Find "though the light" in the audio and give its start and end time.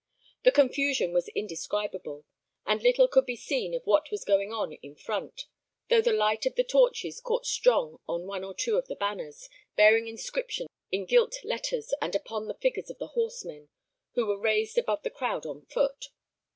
5.89-6.47